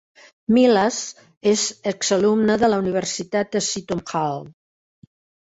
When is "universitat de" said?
2.85-3.63